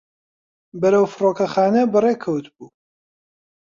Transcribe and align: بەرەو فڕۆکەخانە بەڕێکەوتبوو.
بەرەو 0.79 1.05
فڕۆکەخانە 1.13 1.83
بەڕێکەوتبوو. 1.93 2.67